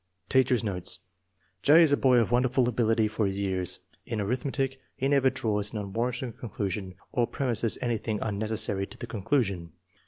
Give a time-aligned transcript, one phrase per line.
[0.29, 0.99] Teacher's notes."
[1.61, 1.83] J.
[1.83, 3.81] is a boy of wonderful ability for his years.
[4.03, 8.97] In arithmetic he never draws an un warranted conclusion or premises anything unneces sary to
[8.97, 9.73] the conclusion."